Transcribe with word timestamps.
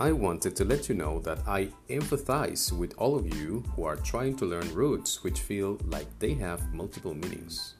I 0.00 0.12
wanted 0.12 0.54
to 0.54 0.64
let 0.64 0.88
you 0.88 0.94
know 0.94 1.18
that 1.24 1.40
I 1.48 1.70
empathize 1.90 2.70
with 2.70 2.94
all 2.98 3.16
of 3.16 3.34
you 3.34 3.64
who 3.74 3.82
are 3.82 3.96
trying 3.96 4.36
to 4.36 4.44
learn 4.46 4.72
roots 4.72 5.24
which 5.24 5.40
feel 5.40 5.76
like 5.86 6.06
they 6.20 6.34
have 6.34 6.72
multiple 6.72 7.14
meanings. 7.14 7.74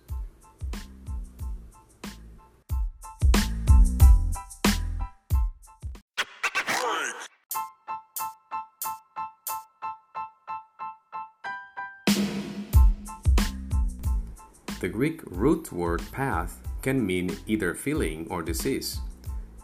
The 14.81 14.89
Greek 14.89 15.21
root 15.27 15.71
word 15.71 16.03
path 16.11 16.59
can 16.83 17.07
mean 17.07 17.37
either 17.47 17.75
feeling 17.75 18.27
or 18.29 18.43
disease. 18.43 18.99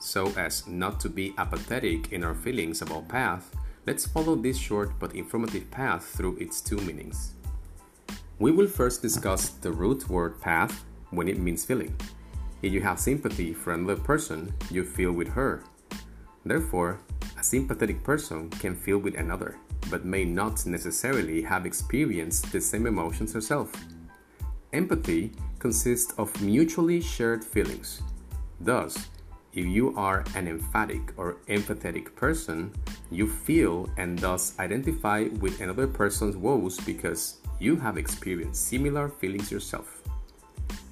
So 0.05 0.31
as 0.37 0.67
not 0.67 1.01
to 1.01 1.09
be 1.09 1.33
apathetic 1.39 2.13
in 2.13 2.25
our 2.25 2.35
feelings 2.35 2.83
about 2.83 3.09
path, 3.09 3.51
let's 3.87 4.07
follow 4.07 4.37
this 4.37 4.59
short 4.59 4.93
but 5.01 5.15
informative 5.15 5.71
path 5.71 6.05
through 6.05 6.37
its 6.37 6.61
two 6.61 6.77
meanings. 6.77 7.33
We 8.39 8.53
will 8.53 8.67
first 8.67 9.01
discuss 9.01 9.49
the 9.49 9.73
root 9.73 10.07
word 10.11 10.39
path 10.43 10.85
when 11.09 11.27
it 11.27 11.39
means 11.39 11.65
feeling. 11.65 11.97
If 12.61 12.71
you 12.71 12.83
have 12.83 13.01
sympathy 13.01 13.55
for 13.55 13.73
another 13.73 13.97
person, 13.97 14.53
you 14.71 14.85
feel 14.85 15.11
with 15.11 15.29
her. 15.29 15.65
Therefore, 16.45 17.01
a 17.39 17.43
sympathetic 17.43 18.05
person 18.05 18.51
can 18.51 18.77
feel 18.77 18.99
with 18.99 19.17
another, 19.17 19.57
but 19.91 20.05
may 20.05 20.27
not 20.27 20.67
necessarily 20.67 21.41
have 21.41 21.65
experienced 21.65 22.53
the 22.53 22.61
same 22.61 22.87
emotions 22.87 23.33
herself. 23.33 23.73
Empathy 24.75 25.33
consists 25.59 26.13
of 26.19 26.29
mutually 26.43 27.01
shared 27.01 27.43
feelings. 27.43 28.03
Thus, 28.61 29.09
if 29.55 29.65
you 29.65 29.95
are 29.97 30.25
an 30.35 30.49
empathic 30.49 31.13
or 31.17 31.37
empathetic 31.49 32.15
person, 32.17 32.73
you 33.11 33.29
feel 33.29 33.89
and 33.97 34.19
thus 34.19 34.59
identify 34.59 35.29
with 35.41 35.61
another 35.61 35.87
person's 35.87 36.37
woes 36.37 36.79
because 36.81 37.39
you 37.61 37.77
have 37.77 37.97
experienced 37.97 38.67
similar 38.67 39.09
feelings 39.09 39.53
yourself. 39.53 40.03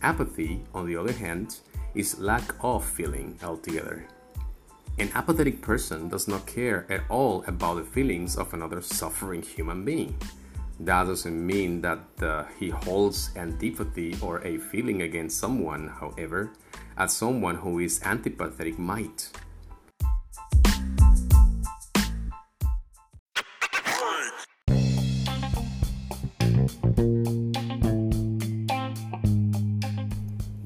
Apathy, 0.02 0.62
on 0.74 0.86
the 0.86 0.96
other 0.96 1.12
hand, 1.12 1.58
is 1.94 2.18
lack 2.20 2.54
of 2.60 2.84
feeling 2.84 3.36
altogether. 3.42 4.06
An 4.98 5.10
apathetic 5.14 5.60
person 5.60 6.08
does 6.08 6.28
not 6.28 6.46
care 6.46 6.86
at 6.88 7.02
all 7.08 7.42
about 7.48 7.76
the 7.76 7.84
feelings 7.84 8.36
of 8.36 8.54
another 8.54 8.80
suffering 8.80 9.42
human 9.42 9.84
being. 9.84 10.16
That 10.80 11.04
doesn't 11.04 11.46
mean 11.46 11.80
that 11.82 12.00
uh, 12.20 12.44
he 12.58 12.70
holds 12.70 13.30
antipathy 13.36 14.16
or 14.20 14.44
a 14.44 14.58
feeling 14.58 15.02
against 15.02 15.38
someone, 15.38 15.88
however, 15.88 16.52
as 16.96 17.12
someone 17.12 17.56
who 17.56 17.78
is 17.78 18.00
antipathetic 18.00 18.78
might. 18.78 19.30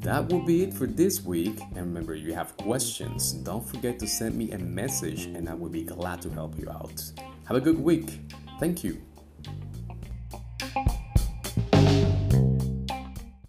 That 0.06 0.32
will 0.32 0.40
be 0.40 0.62
it 0.62 0.72
for 0.72 0.86
this 0.86 1.24
week. 1.24 1.60
And 1.74 1.86
remember, 1.88 2.14
you 2.14 2.32
have 2.32 2.56
questions, 2.56 3.32
don't 3.32 3.68
forget 3.68 3.98
to 3.98 4.06
send 4.06 4.34
me 4.34 4.52
a 4.52 4.58
message 4.58 5.26
and 5.26 5.48
I 5.48 5.54
will 5.54 5.68
be 5.68 5.82
glad 5.82 6.22
to 6.22 6.30
help 6.30 6.58
you 6.58 6.70
out. 6.70 7.02
Have 7.44 7.56
a 7.56 7.60
good 7.60 7.78
week. 7.78 8.20
Thank 8.58 8.82
you. 8.82 9.02